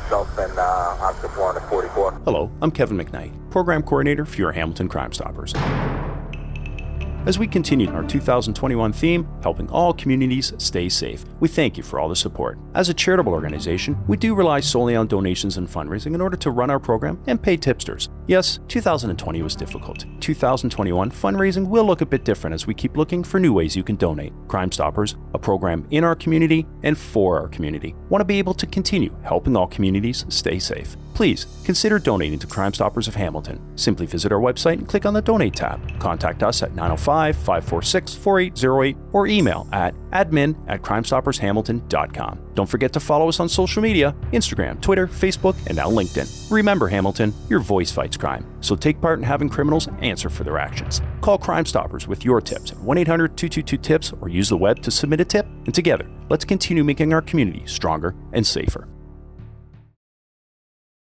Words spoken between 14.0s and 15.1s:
we do rely solely on